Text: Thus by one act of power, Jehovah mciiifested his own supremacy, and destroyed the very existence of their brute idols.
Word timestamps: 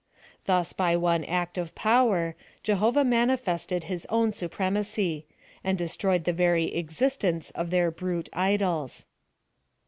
Thus 0.45 0.73
by 0.73 0.95
one 0.95 1.23
act 1.25 1.59
of 1.59 1.75
power, 1.75 2.35
Jehovah 2.63 3.03
mciiifested 3.03 3.83
his 3.83 4.07
own 4.09 4.31
supremacy, 4.31 5.27
and 5.63 5.77
destroyed 5.77 6.23
the 6.23 6.33
very 6.33 6.73
existence 6.75 7.51
of 7.51 7.69
their 7.69 7.91
brute 7.91 8.27
idols. 8.33 9.05